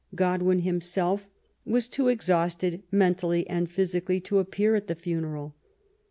[0.15, 1.27] Godwin himself
[1.63, 5.53] was too exhausted mentally and physi cally to appear at the funeral.